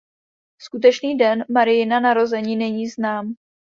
[0.61, 3.33] Skutečný den Mariina narození není znám.